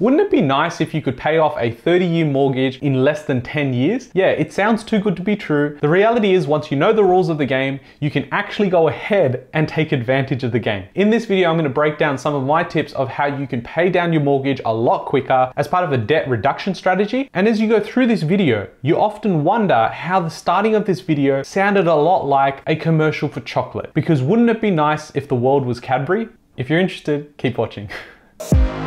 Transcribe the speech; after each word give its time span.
Wouldn't 0.00 0.22
it 0.22 0.30
be 0.30 0.40
nice 0.40 0.80
if 0.80 0.94
you 0.94 1.02
could 1.02 1.18
pay 1.18 1.36
off 1.36 1.54
a 1.58 1.70
30 1.70 2.06
year 2.06 2.24
mortgage 2.24 2.78
in 2.78 3.04
less 3.04 3.26
than 3.26 3.42
10 3.42 3.74
years? 3.74 4.08
Yeah, 4.14 4.30
it 4.30 4.50
sounds 4.50 4.82
too 4.82 4.98
good 4.98 5.14
to 5.16 5.22
be 5.22 5.36
true. 5.36 5.76
The 5.82 5.90
reality 5.90 6.32
is 6.32 6.46
once 6.46 6.70
you 6.70 6.78
know 6.78 6.94
the 6.94 7.04
rules 7.04 7.28
of 7.28 7.36
the 7.36 7.44
game, 7.44 7.80
you 8.00 8.10
can 8.10 8.26
actually 8.32 8.70
go 8.70 8.88
ahead 8.88 9.46
and 9.52 9.68
take 9.68 9.92
advantage 9.92 10.42
of 10.42 10.52
the 10.52 10.58
game. 10.58 10.86
In 10.94 11.10
this 11.10 11.26
video, 11.26 11.50
I'm 11.50 11.58
gonna 11.58 11.68
break 11.68 11.98
down 11.98 12.16
some 12.16 12.34
of 12.34 12.44
my 12.44 12.64
tips 12.64 12.94
of 12.94 13.10
how 13.10 13.26
you 13.26 13.46
can 13.46 13.60
pay 13.60 13.90
down 13.90 14.10
your 14.10 14.22
mortgage 14.22 14.62
a 14.64 14.72
lot 14.72 15.04
quicker 15.04 15.52
as 15.56 15.68
part 15.68 15.84
of 15.84 15.92
a 15.92 15.98
debt 15.98 16.26
reduction 16.30 16.74
strategy. 16.74 17.28
And 17.34 17.46
as 17.46 17.60
you 17.60 17.68
go 17.68 17.78
through 17.78 18.06
this 18.06 18.22
video, 18.22 18.68
you 18.80 18.98
often 18.98 19.44
wonder 19.44 19.88
how 19.88 20.18
the 20.18 20.30
starting 20.30 20.74
of 20.74 20.86
this 20.86 21.02
video 21.02 21.42
sounded 21.42 21.86
a 21.86 21.94
lot 21.94 22.26
like 22.26 22.62
a 22.66 22.74
commercial 22.74 23.28
for 23.28 23.40
chocolate. 23.40 23.92
Because 23.92 24.22
wouldn't 24.22 24.48
it 24.48 24.62
be 24.62 24.70
nice 24.70 25.14
if 25.14 25.28
the 25.28 25.36
world 25.36 25.66
was 25.66 25.78
Cadbury? 25.78 26.30
If 26.56 26.70
you're 26.70 26.80
interested, 26.80 27.36
keep 27.36 27.58
watching. 27.58 27.90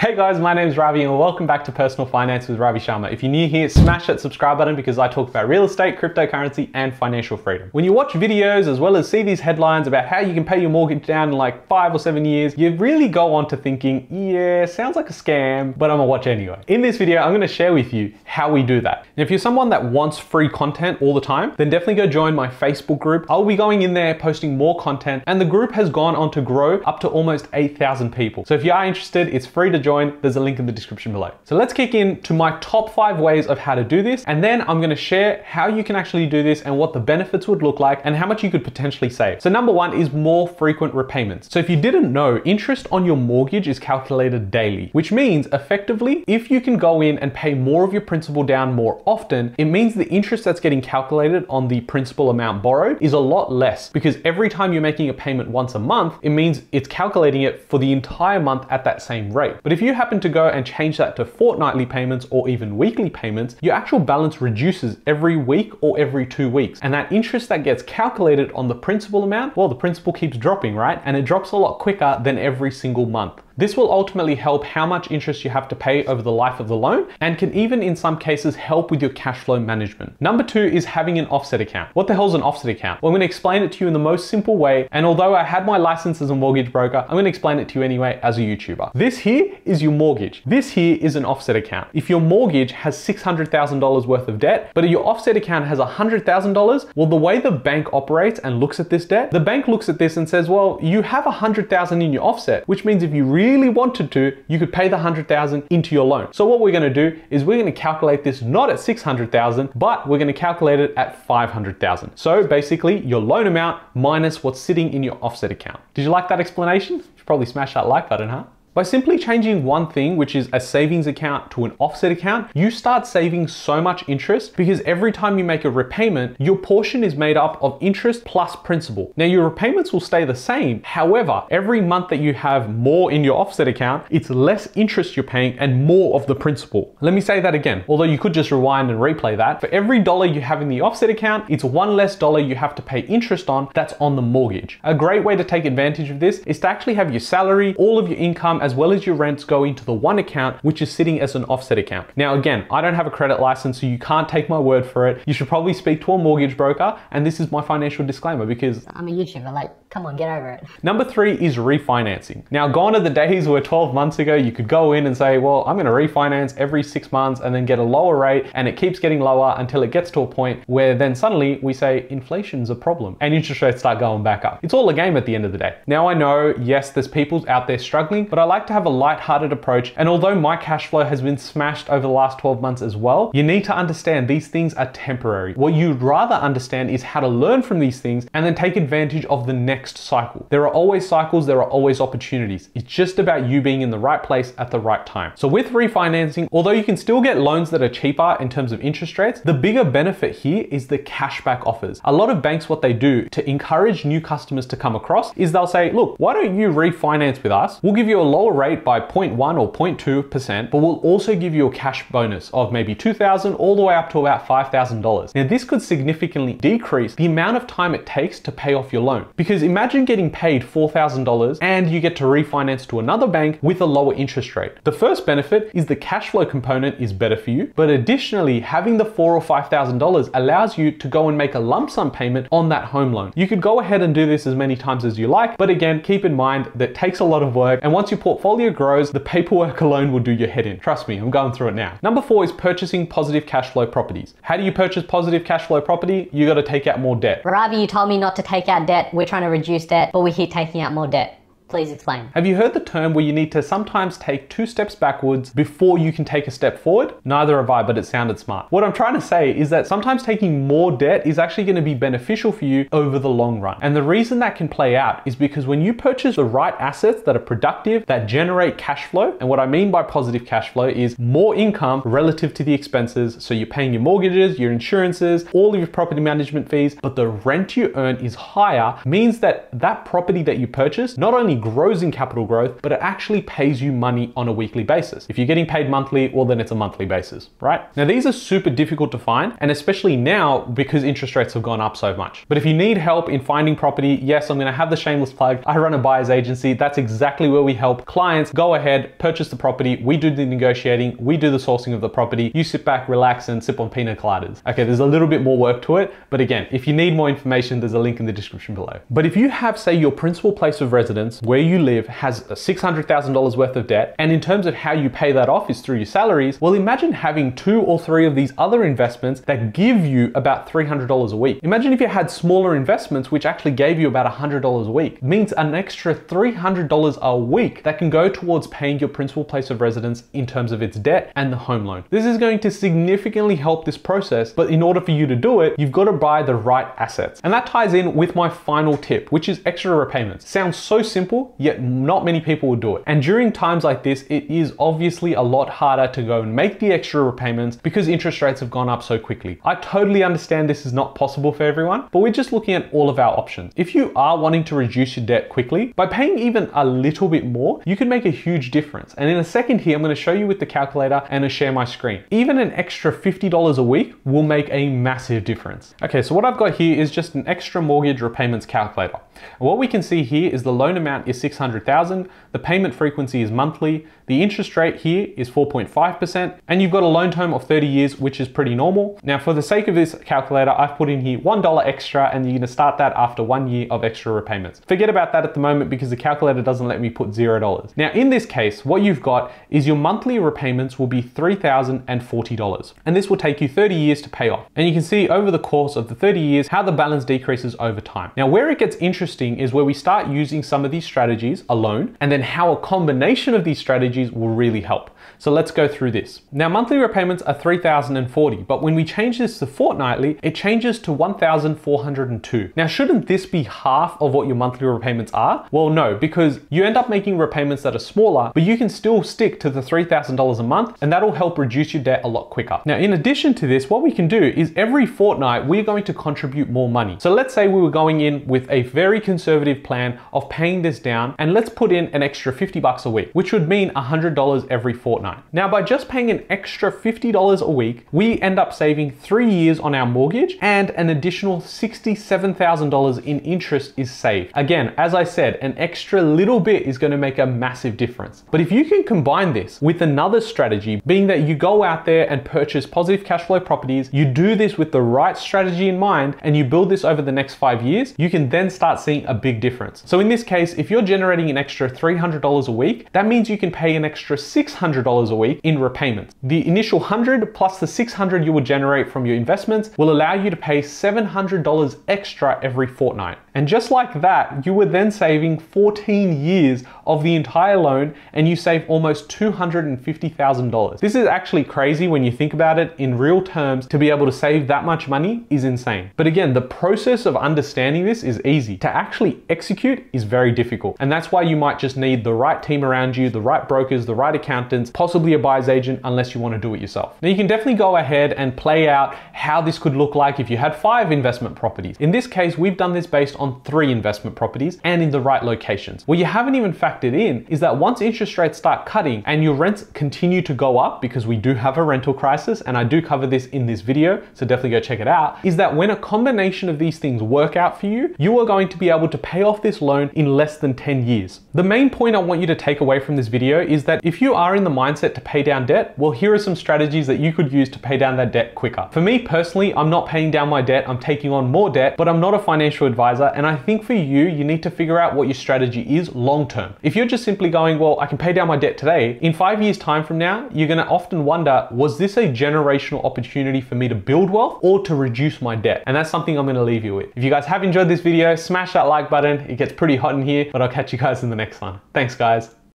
Hey 0.00 0.16
guys, 0.16 0.40
my 0.40 0.54
name 0.54 0.66
is 0.66 0.78
Ravi 0.78 1.02
and 1.02 1.18
welcome 1.18 1.46
back 1.46 1.62
to 1.66 1.72
Personal 1.72 2.06
Finance 2.06 2.48
with 2.48 2.58
Ravi 2.58 2.80
Sharma. 2.80 3.12
If 3.12 3.22
you're 3.22 3.30
new 3.30 3.46
here, 3.46 3.68
smash 3.68 4.06
that 4.06 4.18
subscribe 4.18 4.56
button 4.56 4.74
because 4.74 4.98
I 4.98 5.08
talk 5.08 5.28
about 5.28 5.46
real 5.46 5.64
estate, 5.64 5.98
cryptocurrency, 5.98 6.70
and 6.72 6.94
financial 6.94 7.36
freedom. 7.36 7.68
When 7.72 7.84
you 7.84 7.92
watch 7.92 8.12
videos 8.12 8.66
as 8.66 8.80
well 8.80 8.96
as 8.96 9.10
see 9.10 9.22
these 9.22 9.40
headlines 9.40 9.86
about 9.86 10.06
how 10.06 10.20
you 10.20 10.32
can 10.32 10.42
pay 10.42 10.58
your 10.58 10.70
mortgage 10.70 11.04
down 11.04 11.28
in 11.28 11.34
like 11.34 11.68
five 11.68 11.94
or 11.94 11.98
seven 11.98 12.24
years, 12.24 12.56
you 12.56 12.74
really 12.76 13.08
go 13.08 13.34
on 13.34 13.46
to 13.48 13.58
thinking, 13.58 14.06
yeah, 14.10 14.64
sounds 14.64 14.96
like 14.96 15.10
a 15.10 15.12
scam, 15.12 15.76
but 15.76 15.90
I'm 15.90 15.98
gonna 15.98 16.06
watch 16.06 16.26
anyway. 16.26 16.62
In 16.68 16.80
this 16.80 16.96
video, 16.96 17.20
I'm 17.20 17.34
gonna 17.34 17.46
share 17.46 17.74
with 17.74 17.92
you 17.92 18.14
how 18.24 18.50
we 18.50 18.62
do 18.62 18.80
that. 18.80 19.04
And 19.18 19.22
if 19.22 19.28
you're 19.28 19.38
someone 19.38 19.68
that 19.68 19.84
wants 19.84 20.18
free 20.18 20.48
content 20.48 21.02
all 21.02 21.12
the 21.12 21.20
time, 21.20 21.52
then 21.58 21.68
definitely 21.68 21.96
go 21.96 22.06
join 22.06 22.34
my 22.34 22.48
Facebook 22.48 23.00
group. 23.00 23.26
I'll 23.28 23.44
be 23.44 23.54
going 23.54 23.82
in 23.82 23.92
there 23.92 24.14
posting 24.14 24.56
more 24.56 24.80
content 24.80 25.24
and 25.26 25.38
the 25.38 25.44
group 25.44 25.72
has 25.72 25.90
gone 25.90 26.16
on 26.16 26.30
to 26.30 26.40
grow 26.40 26.80
up 26.84 27.00
to 27.00 27.08
almost 27.08 27.48
8,000 27.52 28.14
people. 28.14 28.46
So 28.46 28.54
if 28.54 28.64
you 28.64 28.72
are 28.72 28.86
interested, 28.86 29.28
it's 29.28 29.44
free 29.44 29.70
to 29.70 29.78
join 29.78 29.89
join, 29.90 30.16
there's 30.22 30.36
a 30.36 30.40
link 30.48 30.58
in 30.60 30.66
the 30.66 30.76
description 30.80 31.10
below. 31.10 31.32
So 31.44 31.56
let's 31.56 31.72
kick 31.72 31.94
in 31.94 32.20
to 32.22 32.32
my 32.32 32.50
top 32.60 32.94
five 32.94 33.18
ways 33.18 33.46
of 33.48 33.58
how 33.58 33.74
to 33.74 33.82
do 33.82 34.02
this. 34.02 34.22
And 34.30 34.42
then 34.46 34.62
I'm 34.68 34.80
gonna 34.80 34.94
share 34.94 35.42
how 35.44 35.66
you 35.66 35.82
can 35.82 35.96
actually 35.96 36.26
do 36.26 36.44
this 36.44 36.62
and 36.62 36.78
what 36.78 36.92
the 36.92 37.00
benefits 37.00 37.48
would 37.48 37.62
look 37.62 37.80
like 37.80 38.00
and 38.04 38.14
how 38.14 38.26
much 38.26 38.44
you 38.44 38.50
could 38.52 38.62
potentially 38.62 39.10
save. 39.10 39.42
So 39.42 39.50
number 39.50 39.72
one 39.72 39.92
is 39.92 40.12
more 40.12 40.46
frequent 40.46 40.94
repayments. 40.94 41.50
So 41.52 41.58
if 41.58 41.68
you 41.68 41.76
didn't 41.76 42.12
know, 42.12 42.40
interest 42.44 42.86
on 42.92 43.04
your 43.04 43.16
mortgage 43.16 43.66
is 43.66 43.78
calculated 43.80 44.50
daily, 44.52 44.90
which 44.92 45.10
means 45.10 45.48
effectively, 45.52 46.22
if 46.28 46.50
you 46.52 46.60
can 46.60 46.76
go 46.76 47.00
in 47.00 47.18
and 47.18 47.34
pay 47.34 47.54
more 47.54 47.82
of 47.84 47.92
your 47.92 48.02
principal 48.02 48.44
down 48.44 48.72
more 48.72 49.02
often, 49.06 49.54
it 49.58 49.64
means 49.64 49.94
the 49.94 50.08
interest 50.08 50.44
that's 50.44 50.60
getting 50.60 50.80
calculated 50.80 51.44
on 51.48 51.66
the 51.66 51.80
principal 51.80 52.30
amount 52.30 52.62
borrowed 52.62 52.96
is 53.00 53.12
a 53.12 53.18
lot 53.18 53.50
less 53.50 53.88
because 53.88 54.18
every 54.24 54.48
time 54.48 54.72
you're 54.72 54.88
making 54.90 55.08
a 55.08 55.14
payment 55.14 55.48
once 55.50 55.74
a 55.74 55.78
month, 55.80 56.14
it 56.22 56.30
means 56.30 56.62
it's 56.70 56.88
calculating 56.88 57.42
it 57.42 57.68
for 57.68 57.78
the 57.80 57.90
entire 57.90 58.38
month 58.38 58.64
at 58.70 58.84
that 58.84 59.02
same 59.02 59.32
rate. 59.32 59.56
But 59.64 59.72
if 59.72 59.79
if 59.80 59.84
you 59.84 59.94
happen 59.94 60.20
to 60.20 60.28
go 60.28 60.46
and 60.46 60.66
change 60.66 60.98
that 60.98 61.16
to 61.16 61.24
fortnightly 61.24 61.86
payments 61.86 62.26
or 62.28 62.46
even 62.50 62.76
weekly 62.76 63.08
payments, 63.08 63.56
your 63.62 63.72
actual 63.72 63.98
balance 63.98 64.42
reduces 64.42 64.98
every 65.06 65.38
week 65.38 65.72
or 65.80 65.98
every 65.98 66.26
two 66.26 66.50
weeks. 66.50 66.78
And 66.82 66.92
that 66.92 67.10
interest 67.10 67.48
that 67.48 67.64
gets 67.64 67.82
calculated 67.84 68.52
on 68.52 68.68
the 68.68 68.74
principal 68.74 69.24
amount, 69.24 69.56
well, 69.56 69.68
the 69.68 69.74
principal 69.74 70.12
keeps 70.12 70.36
dropping, 70.36 70.74
right? 70.74 71.00
And 71.06 71.16
it 71.16 71.24
drops 71.24 71.52
a 71.52 71.56
lot 71.56 71.78
quicker 71.78 72.20
than 72.22 72.36
every 72.36 72.70
single 72.70 73.06
month. 73.06 73.40
This 73.60 73.76
will 73.76 73.92
ultimately 73.92 74.36
help 74.36 74.64
how 74.64 74.86
much 74.86 75.10
interest 75.10 75.44
you 75.44 75.50
have 75.50 75.68
to 75.68 75.76
pay 75.76 76.06
over 76.06 76.22
the 76.22 76.32
life 76.32 76.60
of 76.60 76.68
the 76.68 76.76
loan 76.76 77.06
and 77.20 77.36
can 77.36 77.52
even 77.52 77.82
in 77.82 77.94
some 77.94 78.16
cases 78.16 78.56
help 78.56 78.90
with 78.90 79.02
your 79.02 79.10
cash 79.10 79.44
flow 79.44 79.60
management. 79.60 80.18
Number 80.18 80.42
two 80.42 80.62
is 80.62 80.86
having 80.86 81.18
an 81.18 81.26
offset 81.26 81.60
account. 81.60 81.94
What 81.94 82.06
the 82.06 82.14
hell 82.14 82.26
is 82.26 82.32
an 82.32 82.40
offset 82.40 82.70
account? 82.70 83.02
Well, 83.02 83.10
I'm 83.10 83.14
gonna 83.14 83.26
explain 83.26 83.62
it 83.62 83.70
to 83.72 83.84
you 83.84 83.86
in 83.86 83.92
the 83.92 83.98
most 83.98 84.30
simple 84.30 84.56
way. 84.56 84.88
And 84.92 85.04
although 85.04 85.34
I 85.34 85.44
had 85.44 85.66
my 85.66 85.76
license 85.76 86.22
as 86.22 86.30
a 86.30 86.34
mortgage 86.34 86.72
broker, 86.72 87.04
I'm 87.06 87.16
gonna 87.16 87.28
explain 87.28 87.58
it 87.58 87.68
to 87.68 87.78
you 87.78 87.84
anyway 87.84 88.18
as 88.22 88.38
a 88.38 88.40
YouTuber. 88.40 88.92
This 88.94 89.18
here 89.18 89.54
is 89.66 89.82
your 89.82 89.92
mortgage. 89.92 90.42
This 90.46 90.70
here 90.70 90.96
is 90.98 91.14
an 91.14 91.26
offset 91.26 91.54
account. 91.54 91.88
If 91.92 92.08
your 92.08 92.22
mortgage 92.22 92.72
has 92.72 92.96
$600,000 92.96 94.06
worth 94.06 94.26
of 94.26 94.38
debt, 94.38 94.70
but 94.72 94.88
your 94.88 95.06
offset 95.06 95.36
account 95.36 95.66
has 95.66 95.78
$100,000, 95.78 96.86
well, 96.94 97.06
the 97.06 97.14
way 97.14 97.38
the 97.38 97.50
bank 97.50 97.92
operates 97.92 98.38
and 98.38 98.58
looks 98.58 98.80
at 98.80 98.88
this 98.88 99.04
debt, 99.04 99.32
the 99.32 99.38
bank 99.38 99.68
looks 99.68 99.90
at 99.90 99.98
this 99.98 100.16
and 100.16 100.26
says, 100.26 100.48
well, 100.48 100.78
you 100.80 101.02
have 101.02 101.26
100,000 101.26 102.00
in 102.00 102.10
your 102.10 102.22
offset, 102.22 102.66
which 102.66 102.86
means 102.86 103.02
if 103.02 103.12
you 103.12 103.26
really 103.26 103.49
really 103.50 103.68
wanted 103.68 104.10
to, 104.12 104.36
you 104.48 104.58
could 104.58 104.72
pay 104.72 104.88
the 104.88 104.96
100,000 104.96 105.64
into 105.70 105.94
your 105.94 106.04
loan. 106.04 106.32
So 106.32 106.44
what 106.44 106.60
we're 106.60 106.72
gonna 106.72 106.92
do 106.92 107.18
is 107.30 107.44
we're 107.44 107.58
gonna 107.58 107.72
calculate 107.72 108.24
this 108.24 108.42
not 108.42 108.70
at 108.70 108.80
600,000, 108.80 109.70
but 109.74 110.08
we're 110.08 110.18
gonna 110.18 110.32
calculate 110.32 110.80
it 110.80 110.92
at 110.96 111.26
500,000. 111.26 112.16
So 112.16 112.46
basically 112.46 112.98
your 113.00 113.20
loan 113.20 113.46
amount 113.46 113.82
minus 113.94 114.42
what's 114.44 114.60
sitting 114.60 114.92
in 114.92 115.02
your 115.02 115.18
offset 115.22 115.50
account. 115.50 115.80
Did 115.94 116.02
you 116.02 116.10
like 116.10 116.28
that 116.28 116.40
explanation? 116.40 116.96
You 116.96 117.04
should 117.16 117.26
probably 117.26 117.46
smash 117.46 117.74
that 117.74 117.88
like 117.88 118.08
button, 118.08 118.28
huh? 118.28 118.44
By 118.72 118.84
simply 118.84 119.18
changing 119.18 119.64
one 119.64 119.90
thing, 119.90 120.16
which 120.16 120.36
is 120.36 120.48
a 120.52 120.60
savings 120.60 121.08
account 121.08 121.50
to 121.50 121.64
an 121.64 121.72
offset 121.80 122.12
account, 122.12 122.52
you 122.54 122.70
start 122.70 123.04
saving 123.04 123.48
so 123.48 123.80
much 123.80 124.08
interest 124.08 124.56
because 124.56 124.80
every 124.82 125.10
time 125.10 125.38
you 125.38 125.44
make 125.44 125.64
a 125.64 125.70
repayment, 125.70 126.36
your 126.38 126.56
portion 126.56 127.02
is 127.02 127.16
made 127.16 127.36
up 127.36 127.60
of 127.60 127.76
interest 127.80 128.24
plus 128.24 128.54
principal. 128.54 129.12
Now 129.16 129.24
your 129.24 129.42
repayments 129.42 129.92
will 129.92 129.98
stay 129.98 130.24
the 130.24 130.36
same. 130.36 130.84
However, 130.84 131.42
every 131.50 131.80
month 131.80 132.10
that 132.10 132.20
you 132.20 132.32
have 132.34 132.72
more 132.72 133.10
in 133.10 133.24
your 133.24 133.38
offset 133.38 133.66
account, 133.66 134.06
it's 134.08 134.30
less 134.30 134.68
interest 134.76 135.16
you're 135.16 135.24
paying 135.24 135.58
and 135.58 135.84
more 135.84 136.14
of 136.14 136.28
the 136.28 136.36
principal. 136.36 136.96
Let 137.00 137.12
me 137.12 137.20
say 137.20 137.40
that 137.40 137.56
again. 137.56 137.84
Although 137.88 138.04
you 138.04 138.18
could 138.18 138.34
just 138.34 138.52
rewind 138.52 138.88
and 138.88 139.00
replay 139.00 139.36
that. 139.36 139.60
For 139.60 139.68
every 139.70 139.98
dollar 139.98 140.26
you 140.26 140.42
have 140.42 140.62
in 140.62 140.68
the 140.68 140.80
offset 140.80 141.10
account, 141.10 141.44
it's 141.48 141.64
one 141.64 141.96
less 141.96 142.14
dollar 142.14 142.38
you 142.38 142.54
have 142.54 142.76
to 142.76 142.82
pay 142.82 143.00
interest 143.00 143.50
on 143.50 143.68
that's 143.74 143.94
on 143.94 144.14
the 144.14 144.22
mortgage. 144.22 144.78
A 144.84 144.94
great 144.94 145.24
way 145.24 145.34
to 145.34 145.42
take 145.42 145.64
advantage 145.64 146.08
of 146.08 146.20
this 146.20 146.38
is 146.46 146.60
to 146.60 146.68
actually 146.68 146.94
have 146.94 147.10
your 147.10 147.18
salary, 147.18 147.74
all 147.74 147.98
of 147.98 148.08
your 148.08 148.16
income, 148.16 148.59
as 148.60 148.74
well 148.74 148.92
as 148.92 149.06
your 149.06 149.14
rents 149.14 149.44
go 149.44 149.64
into 149.64 149.84
the 149.84 149.92
one 149.92 150.18
account, 150.18 150.62
which 150.62 150.80
is 150.82 150.90
sitting 150.90 151.20
as 151.20 151.34
an 151.34 151.44
offset 151.44 151.78
account. 151.78 152.08
Now, 152.16 152.34
again, 152.34 152.66
I 152.70 152.80
don't 152.80 152.94
have 152.94 153.06
a 153.06 153.10
credit 153.10 153.40
license, 153.40 153.80
so 153.80 153.86
you 153.86 153.98
can't 153.98 154.28
take 154.28 154.48
my 154.48 154.58
word 154.58 154.86
for 154.86 155.08
it. 155.08 155.22
You 155.26 155.32
should 155.32 155.48
probably 155.48 155.74
speak 155.74 156.02
to 156.04 156.12
a 156.12 156.18
mortgage 156.18 156.56
broker. 156.56 156.98
And 157.10 157.26
this 157.26 157.40
is 157.40 157.50
my 157.50 157.62
financial 157.62 158.06
disclaimer 158.06 158.46
because 158.46 158.84
I'm 158.90 159.08
a 159.08 159.12
YouTuber, 159.12 159.52
like, 159.52 159.72
come 159.90 160.06
on, 160.06 160.16
get 160.16 160.28
over 160.28 160.50
it. 160.50 160.64
Number 160.82 161.04
three 161.04 161.32
is 161.34 161.56
refinancing. 161.56 162.44
Now, 162.50 162.68
gone 162.68 162.94
are 162.94 163.00
the 163.00 163.10
days 163.10 163.48
where 163.48 163.60
12 163.60 163.92
months 163.92 164.20
ago 164.20 164.36
you 164.36 164.52
could 164.52 164.68
go 164.68 164.92
in 164.92 165.06
and 165.06 165.16
say, 165.16 165.38
well, 165.38 165.64
I'm 165.66 165.76
gonna 165.76 165.90
refinance 165.90 166.56
every 166.56 166.82
six 166.82 167.10
months 167.10 167.40
and 167.40 167.54
then 167.54 167.66
get 167.66 167.78
a 167.78 167.82
lower 167.82 168.16
rate, 168.16 168.46
and 168.54 168.68
it 168.68 168.76
keeps 168.76 168.98
getting 168.98 169.20
lower 169.20 169.54
until 169.58 169.82
it 169.82 169.90
gets 169.90 170.10
to 170.12 170.20
a 170.20 170.26
point 170.26 170.62
where 170.66 170.94
then 170.94 171.14
suddenly 171.14 171.58
we 171.62 171.74
say 171.74 172.06
inflation's 172.08 172.70
a 172.70 172.74
problem 172.74 173.16
and 173.20 173.34
interest 173.34 173.62
rates 173.62 173.80
start 173.80 173.98
going 173.98 174.22
back 174.22 174.44
up. 174.44 174.60
It's 174.62 174.74
all 174.74 174.88
a 174.88 174.94
game 174.94 175.16
at 175.16 175.26
the 175.26 175.34
end 175.34 175.44
of 175.44 175.52
the 175.52 175.58
day. 175.58 175.76
Now, 175.86 176.08
I 176.08 176.14
know, 176.14 176.54
yes, 176.60 176.90
there's 176.90 177.08
people 177.08 177.44
out 177.48 177.66
there 177.66 177.78
struggling, 177.78 178.26
but 178.26 178.38
I 178.38 178.44
like 178.44 178.66
to 178.68 178.72
have 178.72 178.86
a 178.86 178.90
light-hearted 178.90 179.52
approach. 179.52 179.92
And 179.96 180.08
although 180.08 180.34
my 180.34 180.56
cash 180.56 180.86
flow 180.86 181.04
has 181.04 181.20
been 181.20 181.36
smashed 181.36 181.90
over 181.90 182.02
the 182.02 182.08
last 182.08 182.38
12 182.38 182.60
months 182.60 182.82
as 182.82 182.96
well, 182.96 183.30
you 183.34 183.42
need 183.42 183.64
to 183.64 183.76
understand 183.76 184.28
these 184.28 184.46
things 184.48 184.74
are 184.74 184.90
temporary. 184.92 185.54
What 185.54 185.74
you'd 185.74 186.00
rather 186.00 186.36
understand 186.36 186.90
is 186.90 187.02
how 187.02 187.20
to 187.20 187.28
learn 187.28 187.62
from 187.62 187.80
these 187.80 188.00
things 188.00 188.26
and 188.34 188.46
then 188.46 188.54
take 188.54 188.76
advantage 188.76 189.24
of 189.26 189.46
the 189.46 189.52
next 189.52 189.79
cycle. 189.86 190.46
There 190.50 190.62
are 190.62 190.72
always 190.72 191.06
cycles, 191.06 191.46
there 191.46 191.62
are 191.62 191.68
always 191.68 192.00
opportunities. 192.00 192.70
It's 192.74 192.90
just 192.90 193.18
about 193.18 193.46
you 193.46 193.60
being 193.60 193.82
in 193.82 193.90
the 193.90 193.98
right 193.98 194.22
place 194.22 194.52
at 194.58 194.70
the 194.70 194.80
right 194.80 195.04
time. 195.06 195.32
So 195.36 195.46
with 195.46 195.68
refinancing, 195.68 196.48
although 196.50 196.70
you 196.70 196.84
can 196.84 196.96
still 196.96 197.20
get 197.20 197.38
loans 197.38 197.70
that 197.70 197.82
are 197.82 197.88
cheaper 197.88 198.36
in 198.40 198.48
terms 198.48 198.72
of 198.72 198.80
interest 198.80 199.18
rates, 199.18 199.40
the 199.40 199.54
bigger 199.54 199.84
benefit 199.84 200.36
here 200.36 200.66
is 200.70 200.86
the 200.86 200.98
cashback 200.98 201.66
offers. 201.66 202.00
A 202.04 202.12
lot 202.12 202.30
of 202.30 202.42
banks, 202.42 202.68
what 202.68 202.82
they 202.82 202.92
do 202.92 203.28
to 203.28 203.48
encourage 203.48 204.04
new 204.04 204.20
customers 204.20 204.66
to 204.66 204.76
come 204.76 204.96
across 204.96 205.36
is 205.36 205.52
they'll 205.52 205.66
say, 205.66 205.92
look, 205.92 206.16
why 206.18 206.32
don't 206.32 206.58
you 206.58 206.68
refinance 206.68 207.42
with 207.42 207.52
us? 207.52 207.78
We'll 207.82 207.94
give 207.94 208.08
you 208.08 208.20
a 208.20 208.22
lower 208.22 208.52
rate 208.52 208.70
rate 208.70 208.84
by 208.84 209.00
0.1 209.00 209.58
or 209.58 209.72
0.2%, 209.72 210.70
but 210.70 210.78
we'll 210.78 210.96
also 210.96 211.34
give 211.34 211.54
you 211.54 211.66
a 211.66 211.72
cash 211.72 212.08
bonus 212.10 212.50
of 212.50 212.72
maybe 212.72 212.94
2,000 212.94 213.54
all 213.54 213.76
the 213.76 213.82
way 213.82 213.94
up 213.94 214.10
to 214.10 214.18
about 214.20 214.46
$5,000. 214.46 215.34
Now 215.34 215.46
this 215.46 215.64
could 215.64 215.82
significantly 215.82 216.54
decrease 216.54 217.14
the 217.14 217.26
amount 217.26 217.56
of 217.56 217.66
time 217.66 217.94
it 217.94 218.06
takes 218.06 218.40
to 218.40 218.52
pay 218.52 218.74
off 218.74 218.92
your 218.92 219.02
loan. 219.02 219.26
Because 219.36 219.62
imagine 219.70 220.04
getting 220.04 220.32
paid 220.32 220.62
$4,000 220.62 221.58
and 221.62 221.88
you 221.88 222.00
get 222.00 222.16
to 222.16 222.24
refinance 222.24 222.88
to 222.88 222.98
another 222.98 223.28
bank 223.28 223.60
with 223.62 223.80
a 223.80 223.84
lower 223.84 224.12
interest 224.14 224.56
rate. 224.56 224.72
The 224.82 224.90
first 224.90 225.24
benefit 225.24 225.70
is 225.72 225.86
the 225.86 225.94
cash 225.94 226.30
flow 226.30 226.44
component 226.44 227.00
is 227.00 227.12
better 227.12 227.36
for 227.36 227.50
you, 227.50 227.72
but 227.76 227.88
additionally 227.88 228.58
having 228.58 228.96
the 228.96 229.04
four 229.04 229.36
or 229.36 229.40
$5,000 229.40 230.30
allows 230.34 230.76
you 230.76 230.90
to 230.90 231.06
go 231.06 231.28
and 231.28 231.38
make 231.38 231.54
a 231.54 231.60
lump 231.60 231.88
sum 231.88 232.10
payment 232.10 232.48
on 232.50 232.68
that 232.70 232.86
home 232.86 233.12
loan. 233.12 233.32
You 233.36 233.46
could 233.46 233.62
go 233.62 233.78
ahead 233.78 234.02
and 234.02 234.12
do 234.12 234.26
this 234.26 234.44
as 234.44 234.56
many 234.56 234.74
times 234.74 235.04
as 235.04 235.16
you 235.20 235.28
like, 235.28 235.56
but 235.56 235.70
again, 235.70 236.02
keep 236.02 236.24
in 236.24 236.34
mind 236.34 236.70
that 236.74 236.96
takes 236.96 237.20
a 237.20 237.24
lot 237.24 237.44
of 237.44 237.54
work 237.54 237.78
and 237.84 237.92
once 237.92 238.10
your 238.10 238.18
portfolio 238.18 238.70
grows, 238.70 239.12
the 239.12 239.20
paperwork 239.20 239.80
alone 239.88 240.10
will 240.12 240.18
do 240.18 240.32
your 240.32 240.48
head 240.48 240.66
in. 240.66 240.80
Trust 240.80 241.06
me, 241.06 241.16
I'm 241.18 241.30
going 241.30 241.52
through 241.52 241.68
it 241.68 241.74
now. 241.74 241.96
Number 242.02 242.20
four 242.20 242.42
is 242.42 242.50
purchasing 242.50 243.06
positive 243.06 243.46
cash 243.46 243.70
flow 243.70 243.86
properties. 243.86 244.34
How 244.42 244.56
do 244.56 244.64
you 244.64 244.72
purchase 244.72 245.04
positive 245.06 245.44
cash 245.44 245.66
flow 245.66 245.80
property? 245.80 246.28
You 246.32 246.44
got 246.46 246.54
to 246.54 246.64
take 246.64 246.88
out 246.88 246.98
more 246.98 247.14
debt. 247.14 247.42
Ravi, 247.44 247.76
you 247.76 247.86
told 247.86 248.08
me 248.08 248.18
not 248.18 248.34
to 248.36 248.42
take 248.42 248.68
out 248.68 248.86
debt. 248.86 249.14
We're 249.14 249.26
trying 249.26 249.42
to 249.42 249.48
debt, 249.86 250.10
but 250.12 250.20
we 250.20 250.32
keep 250.32 250.50
taking 250.52 250.80
out 250.80 250.92
more 250.92 251.06
debt. 251.06 251.39
Please 251.70 251.92
explain. 251.92 252.26
Have 252.34 252.46
you 252.46 252.56
heard 252.56 252.74
the 252.74 252.80
term 252.80 253.14
where 253.14 253.24
you 253.24 253.32
need 253.32 253.52
to 253.52 253.62
sometimes 253.62 254.18
take 254.18 254.50
two 254.50 254.66
steps 254.66 254.96
backwards 254.96 255.50
before 255.50 255.98
you 255.98 256.12
can 256.12 256.24
take 256.24 256.48
a 256.48 256.50
step 256.50 256.80
forward? 256.80 257.14
Neither 257.24 257.58
have 257.58 257.70
I, 257.70 257.84
but 257.84 257.96
it 257.96 258.04
sounded 258.04 258.40
smart. 258.40 258.66
What 258.70 258.82
I'm 258.82 258.92
trying 258.92 259.14
to 259.14 259.20
say 259.20 259.56
is 259.56 259.70
that 259.70 259.86
sometimes 259.86 260.24
taking 260.24 260.66
more 260.66 260.90
debt 260.90 261.24
is 261.28 261.38
actually 261.38 261.62
going 261.62 261.76
to 261.76 261.82
be 261.82 261.94
beneficial 261.94 262.50
for 262.50 262.64
you 262.64 262.88
over 262.90 263.20
the 263.20 263.28
long 263.28 263.60
run. 263.60 263.78
And 263.82 263.94
the 263.94 264.02
reason 264.02 264.40
that 264.40 264.56
can 264.56 264.68
play 264.68 264.96
out 264.96 265.22
is 265.24 265.36
because 265.36 265.68
when 265.68 265.80
you 265.80 265.94
purchase 265.94 266.34
the 266.34 266.44
right 266.44 266.74
assets 266.80 267.22
that 267.22 267.36
are 267.36 267.40
productive, 267.40 268.04
that 268.06 268.26
generate 268.26 268.76
cash 268.76 269.06
flow, 269.06 269.36
and 269.38 269.48
what 269.48 269.60
I 269.60 269.66
mean 269.66 269.92
by 269.92 270.02
positive 270.02 270.44
cash 270.44 270.72
flow 270.72 270.88
is 270.88 271.16
more 271.20 271.54
income 271.54 272.02
relative 272.04 272.52
to 272.54 272.64
the 272.64 272.74
expenses. 272.74 273.36
So 273.38 273.54
you're 273.54 273.68
paying 273.68 273.92
your 273.92 274.02
mortgages, 274.02 274.58
your 274.58 274.72
insurances, 274.72 275.44
all 275.52 275.72
of 275.72 275.78
your 275.78 275.86
property 275.86 276.20
management 276.20 276.68
fees, 276.68 276.96
but 277.00 277.14
the 277.14 277.28
rent 277.28 277.76
you 277.76 277.92
earn 277.94 278.16
is 278.16 278.34
higher, 278.34 278.98
means 279.04 279.38
that 279.38 279.68
that 279.78 280.04
property 280.04 280.42
that 280.42 280.58
you 280.58 280.66
purchase 280.66 281.16
not 281.16 281.32
only 281.32 281.59
grows 281.60 282.02
in 282.02 282.10
capital 282.10 282.44
growth, 282.44 282.80
but 282.82 282.92
it 282.92 282.98
actually 283.00 283.42
pays 283.42 283.80
you 283.80 283.92
money 283.92 284.32
on 284.36 284.48
a 284.48 284.52
weekly 284.52 284.84
basis. 284.84 285.26
If 285.28 285.38
you're 285.38 285.46
getting 285.46 285.66
paid 285.66 285.88
monthly, 285.88 286.28
well, 286.28 286.44
then 286.44 286.60
it's 286.60 286.70
a 286.70 286.74
monthly 286.74 287.06
basis, 287.06 287.50
right? 287.60 287.94
Now, 287.96 288.04
these 288.04 288.26
are 288.26 288.32
super 288.32 288.70
difficult 288.70 289.12
to 289.12 289.18
find, 289.18 289.56
and 289.60 289.70
especially 289.70 290.16
now 290.16 290.60
because 290.60 291.04
interest 291.04 291.36
rates 291.36 291.54
have 291.54 291.62
gone 291.62 291.80
up 291.80 291.96
so 291.96 292.14
much. 292.16 292.44
But 292.48 292.58
if 292.58 292.64
you 292.64 292.74
need 292.74 292.96
help 292.96 293.28
in 293.28 293.40
finding 293.40 293.76
property, 293.76 294.18
yes, 294.22 294.50
I'm 294.50 294.58
gonna 294.58 294.72
have 294.72 294.90
the 294.90 294.96
shameless 294.96 295.32
plug. 295.32 295.62
I 295.66 295.76
run 295.76 295.94
a 295.94 295.98
buyer's 295.98 296.30
agency. 296.30 296.72
That's 296.72 296.98
exactly 296.98 297.48
where 297.48 297.62
we 297.62 297.74
help 297.74 298.04
clients 298.06 298.52
go 298.52 298.74
ahead, 298.74 299.18
purchase 299.18 299.48
the 299.48 299.56
property. 299.56 300.00
We 300.02 300.16
do 300.16 300.34
the 300.34 300.44
negotiating, 300.44 301.16
we 301.18 301.36
do 301.36 301.50
the 301.50 301.58
sourcing 301.58 301.94
of 301.94 302.00
the 302.00 302.08
property. 302.08 302.50
You 302.54 302.64
sit 302.64 302.84
back, 302.84 303.08
relax, 303.08 303.48
and 303.48 303.62
sip 303.62 303.80
on 303.80 303.90
pina 303.90 304.16
coladas. 304.16 304.62
Okay, 304.66 304.84
there's 304.84 305.00
a 305.00 305.06
little 305.06 305.28
bit 305.28 305.42
more 305.42 305.56
work 305.56 305.82
to 305.82 305.96
it, 305.98 306.12
but 306.30 306.40
again, 306.40 306.66
if 306.70 306.86
you 306.86 306.92
need 306.92 307.14
more 307.14 307.28
information, 307.28 307.80
there's 307.80 307.94
a 307.94 307.98
link 307.98 308.20
in 308.20 308.26
the 308.26 308.32
description 308.32 308.74
below. 308.74 309.00
But 309.10 309.26
if 309.26 309.36
you 309.36 309.48
have, 309.48 309.78
say, 309.78 309.94
your 309.94 310.12
principal 310.12 310.52
place 310.52 310.80
of 310.80 310.92
residence 310.92 311.40
where 311.50 311.58
you 311.58 311.80
live 311.80 312.06
has 312.06 312.42
$600,000 312.42 313.56
worth 313.56 313.74
of 313.74 313.88
debt, 313.88 314.14
and 314.20 314.30
in 314.30 314.40
terms 314.40 314.66
of 314.66 314.74
how 314.76 314.92
you 314.92 315.10
pay 315.10 315.32
that 315.32 315.48
off 315.48 315.68
is 315.68 315.80
through 315.80 315.96
your 315.96 316.06
salaries, 316.06 316.60
well, 316.60 316.74
imagine 316.74 317.10
having 317.10 317.52
two 317.56 317.80
or 317.80 317.98
three 317.98 318.24
of 318.24 318.36
these 318.36 318.52
other 318.56 318.84
investments 318.84 319.40
that 319.48 319.72
give 319.72 320.06
you 320.06 320.30
about 320.36 320.68
$300 320.68 321.32
a 321.32 321.36
week. 321.36 321.58
Imagine 321.64 321.92
if 321.92 322.00
you 322.00 322.06
had 322.06 322.30
smaller 322.30 322.76
investments 322.76 323.32
which 323.32 323.44
actually 323.44 323.72
gave 323.72 323.98
you 323.98 324.06
about 324.06 324.32
$100 324.32 324.62
a 324.86 324.90
week. 324.92 325.14
It 325.14 325.24
means 325.24 325.50
an 325.54 325.74
extra 325.74 326.14
$300 326.14 327.18
a 327.18 327.36
week 327.36 327.82
that 327.82 327.98
can 327.98 328.10
go 328.10 328.28
towards 328.28 328.68
paying 328.68 329.00
your 329.00 329.08
principal 329.08 329.44
place 329.44 329.70
of 329.70 329.80
residence 329.80 330.22
in 330.32 330.46
terms 330.46 330.70
of 330.70 330.82
its 330.82 330.98
debt 330.98 331.32
and 331.34 331.52
the 331.52 331.56
home 331.56 331.84
loan. 331.84 332.04
This 332.10 332.26
is 332.26 332.38
going 332.38 332.60
to 332.60 332.70
significantly 332.70 333.56
help 333.56 333.84
this 333.84 333.98
process, 333.98 334.52
but 334.52 334.70
in 334.70 334.82
order 334.82 335.00
for 335.00 335.10
you 335.10 335.26
to 335.26 335.34
do 335.34 335.62
it, 335.62 335.74
you've 335.80 335.90
got 335.90 336.04
to 336.04 336.12
buy 336.12 336.44
the 336.44 336.54
right 336.54 336.86
assets. 336.96 337.40
And 337.42 337.52
that 337.52 337.66
ties 337.66 337.92
in 337.92 338.14
with 338.14 338.36
my 338.36 338.48
final 338.48 338.96
tip, 338.96 339.32
which 339.32 339.48
is 339.48 339.60
extra 339.66 339.96
repayments. 339.96 340.48
Sounds 340.48 340.76
so 340.76 341.02
simple, 341.02 341.39
yet 341.58 341.82
not 341.82 342.24
many 342.24 342.40
people 342.40 342.68
will 342.68 342.76
do 342.76 342.96
it. 342.96 343.02
And 343.06 343.22
during 343.22 343.52
times 343.52 343.84
like 343.84 344.02
this, 344.02 344.22
it 344.28 344.44
is 344.50 344.72
obviously 344.78 345.34
a 345.34 345.42
lot 345.42 345.68
harder 345.68 346.12
to 346.12 346.22
go 346.22 346.42
and 346.42 346.54
make 346.54 346.80
the 346.80 346.92
extra 346.92 347.22
repayments 347.22 347.76
because 347.76 348.08
interest 348.08 348.40
rates 348.42 348.60
have 348.60 348.70
gone 348.70 348.88
up 348.88 349.02
so 349.02 349.18
quickly. 349.18 349.60
I 349.64 349.74
totally 349.76 350.22
understand 350.22 350.68
this 350.68 350.86
is 350.86 350.92
not 350.92 351.14
possible 351.14 351.52
for 351.52 351.64
everyone, 351.64 352.08
but 352.12 352.20
we're 352.20 352.32
just 352.32 352.52
looking 352.52 352.74
at 352.74 352.92
all 352.92 353.10
of 353.10 353.18
our 353.18 353.36
options. 353.36 353.72
If 353.76 353.94
you 353.94 354.12
are 354.16 354.38
wanting 354.38 354.64
to 354.64 354.74
reduce 354.74 355.16
your 355.16 355.26
debt 355.26 355.48
quickly, 355.48 355.92
by 355.96 356.06
paying 356.06 356.38
even 356.38 356.70
a 356.72 356.84
little 356.84 357.28
bit 357.28 357.44
more, 357.44 357.80
you 357.84 357.96
can 357.96 358.08
make 358.08 358.24
a 358.24 358.30
huge 358.30 358.70
difference. 358.70 359.14
And 359.14 359.28
in 359.28 359.36
a 359.36 359.44
second 359.44 359.80
here, 359.80 359.96
I'm 359.96 360.02
gonna 360.02 360.14
show 360.14 360.32
you 360.32 360.46
with 360.46 360.60
the 360.60 360.66
calculator 360.66 361.22
and 361.28 361.50
share 361.50 361.72
my 361.72 361.84
screen. 361.84 362.22
Even 362.30 362.58
an 362.58 362.72
extra 362.72 363.12
$50 363.12 363.78
a 363.78 363.82
week 363.82 364.14
will 364.24 364.42
make 364.42 364.68
a 364.70 364.88
massive 364.88 365.44
difference. 365.44 365.94
Okay, 366.02 366.22
so 366.22 366.34
what 366.34 366.44
I've 366.44 366.56
got 366.56 366.74
here 366.74 367.00
is 367.00 367.10
just 367.10 367.34
an 367.34 367.46
extra 367.46 367.82
mortgage 367.82 368.20
repayments 368.20 368.66
calculator. 368.66 369.18
And 369.58 369.66
what 369.68 369.78
we 369.78 369.88
can 369.88 370.02
see 370.02 370.22
here 370.22 370.52
is 370.52 370.62
the 370.62 370.72
loan 370.72 370.96
amount 370.96 371.28
is 371.30 371.40
600,000, 371.40 372.28
the 372.52 372.58
payment 372.58 372.94
frequency 372.94 373.42
is 373.42 373.50
monthly, 373.50 374.06
the 374.26 374.42
interest 374.42 374.76
rate 374.76 374.96
here 374.96 375.28
is 375.36 375.50
4.5%, 375.50 376.58
and 376.68 376.80
you've 376.80 376.92
got 376.92 377.02
a 377.02 377.06
loan 377.06 377.30
term 377.30 377.52
of 377.52 377.64
30 377.64 377.86
years, 377.86 378.18
which 378.20 378.40
is 378.40 378.46
pretty 378.46 378.74
normal. 378.74 379.18
Now, 379.24 379.38
for 379.38 379.52
the 379.52 379.62
sake 379.62 379.88
of 379.88 379.94
this 379.94 380.14
calculator, 380.24 380.70
I've 380.70 380.96
put 380.96 381.08
in 381.08 381.20
here 381.20 381.38
$1 381.38 381.86
extra, 381.86 382.30
and 382.32 382.44
you're 382.44 382.54
gonna 382.54 382.66
start 382.66 382.98
that 382.98 383.12
after 383.16 383.42
one 383.42 383.66
year 383.66 383.86
of 383.90 384.04
extra 384.04 384.32
repayments. 384.32 384.82
Forget 384.86 385.08
about 385.08 385.32
that 385.32 385.44
at 385.44 385.54
the 385.54 385.60
moment 385.60 385.90
because 385.90 386.10
the 386.10 386.16
calculator 386.16 386.62
doesn't 386.62 386.86
let 386.86 387.00
me 387.00 387.10
put 387.10 387.30
$0. 387.30 387.92
Now, 387.96 388.10
in 388.12 388.30
this 388.30 388.46
case, 388.46 388.84
what 388.84 389.02
you've 389.02 389.22
got 389.22 389.52
is 389.70 389.86
your 389.86 389.96
monthly 389.96 390.38
repayments 390.38 390.98
will 390.98 391.06
be 391.06 391.22
$3,040, 391.22 392.94
and 393.06 393.16
this 393.16 393.28
will 393.30 393.36
take 393.36 393.60
you 393.60 393.68
30 393.68 393.94
years 393.94 394.20
to 394.22 394.28
pay 394.28 394.48
off. 394.48 394.66
And 394.76 394.86
you 394.86 394.92
can 394.92 395.02
see 395.02 395.28
over 395.28 395.50
the 395.50 395.58
course 395.58 395.96
of 395.96 396.08
the 396.08 396.14
30 396.14 396.40
years 396.40 396.68
how 396.68 396.82
the 396.82 396.92
balance 396.92 397.24
decreases 397.24 397.74
over 397.80 398.00
time. 398.00 398.30
Now, 398.36 398.46
where 398.46 398.70
it 398.70 398.78
gets 398.78 398.96
interesting 398.96 399.58
is 399.58 399.72
where 399.72 399.84
we 399.84 399.94
start 399.94 400.28
using 400.28 400.62
some 400.62 400.84
of 400.84 400.90
these 400.90 401.04
strategies 401.04 401.19
alone, 401.68 402.16
and 402.20 402.30
then 402.30 402.42
how 402.42 402.72
a 402.72 402.76
combination 402.80 403.54
of 403.54 403.64
these 403.64 403.78
strategies 403.78 404.30
will 404.30 404.48
really 404.48 404.80
help. 404.80 405.10
So 405.38 405.50
let's 405.50 405.70
go 405.70 405.88
through 405.88 406.12
this. 406.12 406.42
Now, 406.52 406.68
monthly 406.68 406.98
repayments 406.98 407.42
are 407.42 407.54
3,040, 407.54 408.56
but 408.58 408.82
when 408.82 408.94
we 408.94 409.04
change 409.04 409.38
this 409.38 409.58
to 409.58 409.66
fortnightly, 409.66 410.38
it 410.42 410.54
changes 410.54 410.98
to 411.00 411.12
1,402. 411.12 412.72
Now, 412.76 412.86
shouldn't 412.86 413.26
this 413.26 413.46
be 413.46 413.62
half 413.64 414.16
of 414.20 414.32
what 414.32 414.46
your 414.46 414.56
monthly 414.56 414.86
repayments 414.86 415.32
are? 415.32 415.66
Well, 415.70 415.90
no, 415.90 416.16
because 416.16 416.60
you 416.70 416.84
end 416.84 416.96
up 416.96 417.08
making 417.08 417.38
repayments 417.38 417.82
that 417.84 417.94
are 417.94 418.00
smaller, 418.00 418.52
but 418.54 418.62
you 418.62 418.76
can 418.76 418.88
still 418.88 419.22
stick 419.22 419.60
to 419.60 419.70
the 419.70 419.80
$3,000 419.80 420.58
a 420.58 420.62
month, 420.62 420.96
and 421.00 421.12
that'll 421.12 421.32
help 421.32 421.58
reduce 421.58 421.94
your 421.94 422.02
debt 422.02 422.22
a 422.24 422.28
lot 422.28 422.50
quicker. 422.50 422.80
Now, 422.84 422.96
in 422.96 423.12
addition 423.12 423.54
to 423.54 423.66
this, 423.66 423.90
what 423.90 424.02
we 424.02 424.12
can 424.12 424.28
do 424.28 424.42
is 424.42 424.72
every 424.76 425.06
fortnight, 425.06 425.66
we're 425.66 425.82
going 425.82 426.04
to 426.04 426.14
contribute 426.14 426.70
more 426.70 426.88
money. 426.88 427.16
So 427.20 427.32
let's 427.32 427.54
say 427.54 427.68
we 427.68 427.80
were 427.80 427.90
going 427.90 428.20
in 428.20 428.46
with 428.46 428.68
a 428.70 428.82
very 428.82 429.20
conservative 429.20 429.82
plan 429.82 430.18
of 430.32 430.48
paying 430.48 430.82
this 430.82 430.98
down, 430.98 431.34
and 431.38 431.52
let's 431.52 431.68
put 431.68 431.92
in 431.92 432.06
an 432.08 432.22
extra 432.22 432.52
50 432.52 432.80
bucks 432.80 433.04
a 433.04 433.10
week, 433.10 433.30
which 433.32 433.52
would 433.52 433.68
mean 433.68 433.90
$100 433.90 434.66
every 434.70 434.92
fortnight. 434.92 435.09
Now, 435.52 435.68
by 435.68 435.82
just 435.82 436.08
paying 436.08 436.30
an 436.30 436.44
extra 436.48 436.92
$50 436.92 437.60
a 437.60 437.70
week, 437.70 438.06
we 438.12 438.40
end 438.40 438.58
up 438.58 438.72
saving 438.72 439.10
three 439.10 439.50
years 439.50 439.80
on 439.80 439.94
our 439.94 440.06
mortgage 440.06 440.56
and 440.60 440.90
an 440.90 441.10
additional 441.10 441.60
$67,000 441.60 443.24
in 443.24 443.40
interest 443.40 443.92
is 443.96 444.10
saved. 444.10 444.52
Again, 444.54 444.94
as 444.96 445.14
I 445.14 445.24
said, 445.24 445.56
an 445.56 445.76
extra 445.76 446.22
little 446.22 446.60
bit 446.60 446.82
is 446.82 446.98
gonna 446.98 447.16
make 447.16 447.38
a 447.38 447.46
massive 447.46 447.96
difference. 447.96 448.44
But 448.50 448.60
if 448.60 448.70
you 448.70 448.84
can 448.84 449.02
combine 449.02 449.52
this 449.52 449.80
with 449.80 450.02
another 450.02 450.40
strategy, 450.40 451.02
being 451.06 451.26
that 451.26 451.40
you 451.40 451.54
go 451.54 451.82
out 451.82 452.04
there 452.04 452.30
and 452.30 452.44
purchase 452.44 452.86
positive 452.86 453.24
cash 453.24 453.42
flow 453.44 453.60
properties, 453.60 454.10
you 454.12 454.24
do 454.24 454.54
this 454.54 454.78
with 454.78 454.92
the 454.92 455.02
right 455.02 455.36
strategy 455.36 455.88
in 455.88 455.98
mind, 455.98 456.36
and 456.40 456.56
you 456.56 456.64
build 456.64 456.90
this 456.90 457.04
over 457.04 457.22
the 457.22 457.32
next 457.32 457.54
five 457.54 457.82
years, 457.82 458.14
you 458.16 458.30
can 458.30 458.48
then 458.48 458.70
start 458.70 459.00
seeing 459.00 459.24
a 459.26 459.34
big 459.34 459.60
difference. 459.60 460.02
So 460.06 460.20
in 460.20 460.28
this 460.28 460.42
case, 460.42 460.74
if 460.74 460.90
you're 460.90 461.02
generating 461.02 461.50
an 461.50 461.56
extra 461.56 461.90
$300 461.90 462.68
a 462.68 462.72
week, 462.72 463.10
that 463.12 463.26
means 463.26 463.48
you 463.48 463.58
can 463.58 463.70
pay 463.70 463.96
an 463.96 464.04
extra 464.04 464.36
$600 464.36 464.99
a 465.06 465.34
week 465.34 465.60
in 465.62 465.78
repayments. 465.78 466.34
The 466.42 466.66
initial 466.66 466.98
100 467.00 467.54
plus 467.54 467.78
the 467.78 467.86
600 467.86 468.44
you 468.44 468.52
will 468.52 468.60
generate 468.62 469.10
from 469.10 469.26
your 469.26 469.36
investments 469.36 469.90
will 469.96 470.10
allow 470.10 470.34
you 470.34 470.50
to 470.50 470.56
pay 470.56 470.80
$700 470.80 471.98
extra 472.08 472.58
every 472.62 472.86
fortnight. 472.86 473.38
And 473.54 473.66
just 473.66 473.90
like 473.90 474.20
that, 474.20 474.64
you 474.64 474.72
were 474.72 474.86
then 474.86 475.10
saving 475.10 475.58
14 475.58 476.44
years 476.44 476.84
of 477.06 477.22
the 477.22 477.34
entire 477.34 477.76
loan 477.76 478.14
and 478.32 478.48
you 478.48 478.56
save 478.56 478.88
almost 478.88 479.28
$250,000. 479.28 481.00
This 481.00 481.14
is 481.14 481.26
actually 481.26 481.64
crazy 481.64 482.06
when 482.06 482.22
you 482.22 482.30
think 482.30 482.54
about 482.54 482.78
it 482.78 482.94
in 482.98 483.18
real 483.18 483.42
terms. 483.42 483.86
To 483.88 483.98
be 483.98 484.10
able 484.10 484.26
to 484.26 484.32
save 484.32 484.68
that 484.68 484.84
much 484.84 485.08
money 485.08 485.44
is 485.50 485.64
insane. 485.64 486.10
But 486.16 486.26
again, 486.26 486.52
the 486.52 486.60
process 486.60 487.26
of 487.26 487.36
understanding 487.36 488.04
this 488.04 488.22
is 488.22 488.40
easy. 488.44 488.76
To 488.78 488.88
actually 488.88 489.42
execute 489.48 490.04
is 490.12 490.24
very 490.24 490.52
difficult. 490.52 490.96
And 491.00 491.10
that's 491.10 491.32
why 491.32 491.42
you 491.42 491.56
might 491.56 491.78
just 491.78 491.96
need 491.96 492.22
the 492.22 492.34
right 492.34 492.62
team 492.62 492.84
around 492.84 493.16
you, 493.16 493.30
the 493.30 493.40
right 493.40 493.68
brokers, 493.68 494.06
the 494.06 494.14
right 494.14 494.34
accountants, 494.34 494.89
possibly 494.90 495.32
a 495.34 495.38
buyer's 495.38 495.68
agent, 495.68 496.00
unless 496.04 496.34
you 496.34 496.40
want 496.40 496.54
to 496.54 496.60
do 496.60 496.74
it 496.74 496.80
yourself. 496.80 497.20
Now 497.22 497.28
you 497.28 497.36
can 497.36 497.46
definitely 497.46 497.74
go 497.74 497.96
ahead 497.96 498.32
and 498.34 498.56
play 498.56 498.88
out 498.88 499.14
how 499.32 499.60
this 499.60 499.78
could 499.78 499.96
look 499.96 500.14
like 500.14 500.40
if 500.40 500.50
you 500.50 500.56
had 500.56 500.74
five 500.76 501.12
investment 501.12 501.56
properties. 501.56 501.96
In 501.98 502.10
this 502.10 502.26
case, 502.26 502.58
we've 502.58 502.76
done 502.76 502.92
this 502.92 503.06
based 503.06 503.36
on 503.36 503.60
three 503.62 503.90
investment 503.90 504.36
properties 504.36 504.78
and 504.84 505.02
in 505.02 505.10
the 505.10 505.20
right 505.20 505.42
locations. 505.42 506.06
What 506.06 506.18
you 506.18 506.24
haven't 506.24 506.54
even 506.54 506.72
factored 506.72 507.14
in 507.14 507.46
is 507.48 507.60
that 507.60 507.76
once 507.76 508.00
interest 508.00 508.36
rates 508.38 508.58
start 508.58 508.86
cutting 508.86 509.22
and 509.26 509.42
your 509.42 509.54
rents 509.54 509.86
continue 509.94 510.42
to 510.42 510.54
go 510.54 510.78
up, 510.78 511.00
because 511.00 511.26
we 511.26 511.36
do 511.36 511.54
have 511.54 511.76
a 511.76 511.82
rental 511.82 512.12
crisis, 512.12 512.60
and 512.62 512.76
I 512.76 512.84
do 512.84 513.00
cover 513.00 513.26
this 513.26 513.46
in 513.46 513.66
this 513.66 513.80
video, 513.80 514.22
so 514.34 514.44
definitely 514.46 514.70
go 514.70 514.80
check 514.80 515.00
it 515.00 515.08
out, 515.08 515.38
is 515.44 515.56
that 515.56 515.74
when 515.74 515.90
a 515.90 515.96
combination 515.96 516.68
of 516.68 516.78
these 516.78 516.98
things 516.98 517.22
work 517.22 517.56
out 517.56 517.80
for 517.80 517.86
you, 517.86 518.14
you 518.18 518.38
are 518.38 518.46
going 518.46 518.68
to 518.68 518.76
be 518.76 518.90
able 518.90 519.08
to 519.08 519.18
pay 519.18 519.42
off 519.42 519.62
this 519.62 519.80
loan 519.80 520.10
in 520.14 520.36
less 520.36 520.58
than 520.58 520.74
10 520.74 521.06
years. 521.06 521.40
The 521.54 521.62
main 521.62 521.90
point 521.90 522.16
I 522.16 522.18
want 522.18 522.40
you 522.40 522.46
to 522.46 522.54
take 522.54 522.80
away 522.80 523.00
from 523.00 523.16
this 523.16 523.28
video 523.28 523.60
is 523.60 523.84
that 523.84 524.00
if 524.04 524.20
you 524.20 524.34
are 524.34 524.56
in 524.56 524.64
the 524.64 524.70
mindset 524.82 525.12
to 525.14 525.20
pay 525.20 525.42
down 525.42 525.66
debt, 525.66 525.86
well, 525.98 526.10
here 526.10 526.32
are 526.32 526.38
some 526.38 526.56
strategies 526.56 527.06
that 527.06 527.18
you 527.24 527.32
could 527.32 527.52
use 527.52 527.68
to 527.70 527.78
pay 527.78 527.96
down 527.96 528.16
that 528.16 528.32
debt 528.32 528.54
quicker. 528.54 528.88
For 528.92 529.00
me 529.00 529.18
personally, 529.18 529.74
I'm 529.74 529.90
not 529.90 530.06
paying 530.06 530.30
down 530.30 530.48
my 530.48 530.62
debt, 530.62 530.88
I'm 530.88 530.98
taking 530.98 531.30
on 531.32 531.50
more 531.50 531.70
debt, 531.70 531.96
but 531.96 532.08
I'm 532.08 532.20
not 532.20 532.34
a 532.34 532.38
financial 532.38 532.86
advisor, 532.86 533.28
and 533.36 533.46
I 533.46 533.56
think 533.56 533.84
for 533.84 533.94
you, 533.94 534.24
you 534.28 534.44
need 534.44 534.62
to 534.62 534.70
figure 534.70 534.98
out 534.98 535.14
what 535.14 535.26
your 535.28 535.34
strategy 535.34 535.82
is 535.96 536.14
long 536.14 536.48
term. 536.48 536.74
If 536.82 536.96
you're 536.96 537.06
just 537.14 537.24
simply 537.24 537.50
going, 537.50 537.78
well, 537.78 537.98
I 538.00 538.06
can 538.06 538.18
pay 538.18 538.32
down 538.32 538.48
my 538.48 538.56
debt 538.56 538.78
today, 538.78 539.18
in 539.20 539.32
five 539.32 539.62
years' 539.62 539.78
time 539.78 540.04
from 540.04 540.18
now, 540.18 540.48
you're 540.52 540.68
gonna 540.68 540.88
often 540.98 541.24
wonder, 541.24 541.68
was 541.70 541.98
this 541.98 542.16
a 542.16 542.26
generational 542.28 543.04
opportunity 543.04 543.60
for 543.60 543.74
me 543.74 543.88
to 543.88 543.94
build 543.94 544.30
wealth 544.30 544.58
or 544.62 544.82
to 544.84 544.94
reduce 544.94 545.40
my 545.42 545.54
debt? 545.54 545.82
And 545.86 545.96
that's 545.96 546.10
something 546.10 546.36
I'm 546.38 546.46
gonna 546.46 546.62
leave 546.62 546.84
you 546.84 546.94
with. 546.94 547.10
If 547.16 547.24
you 547.24 547.30
guys 547.30 547.46
have 547.46 547.62
enjoyed 547.64 547.88
this 547.88 548.00
video, 548.00 548.34
smash 548.36 548.72
that 548.72 548.82
like 548.82 549.10
button. 549.10 549.40
It 549.50 549.56
gets 549.56 549.72
pretty 549.72 549.96
hot 549.96 550.14
in 550.14 550.22
here, 550.22 550.46
but 550.52 550.62
I'll 550.62 550.68
catch 550.68 550.92
you 550.92 550.98
guys 550.98 551.22
in 551.22 551.30
the 551.30 551.36
next 551.36 551.60
one. 551.60 551.80
Thanks, 551.92 552.14
guys. 552.14 552.59